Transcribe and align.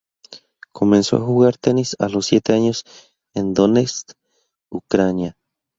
Comenzó 0.73 1.17
a 1.17 1.19
jugar 1.19 1.57
tenis 1.57 1.95
a 1.99 2.09
los 2.09 2.25
siete 2.25 2.53
años 2.53 2.85
en 3.35 3.53
Donetsk, 3.53 4.13
Ucrania. 4.71 5.37